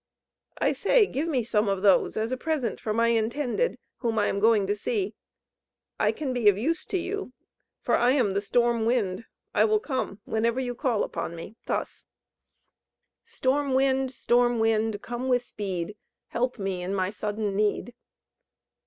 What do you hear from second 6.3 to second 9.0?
be of use to you, for I am the Storm